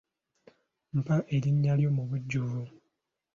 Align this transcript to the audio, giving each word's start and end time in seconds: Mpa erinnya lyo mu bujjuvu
Mpa 0.99 1.15
erinnya 1.35 1.73
lyo 1.79 1.89
mu 1.95 2.03
bujjuvu 2.09 2.61